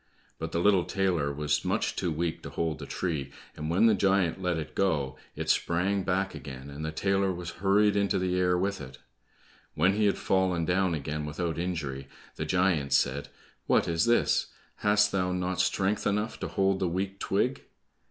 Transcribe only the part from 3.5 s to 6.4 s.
and when the giant let it go, it sprang back